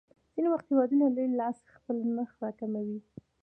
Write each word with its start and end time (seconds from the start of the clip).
ځینې 0.33 0.47
وخت 0.51 0.67
هېوادونه 0.69 1.05
لوی 1.15 1.27
لاس 1.39 1.57
خپل 1.75 1.95
نرخ 2.15 2.31
راکموي. 2.43 2.99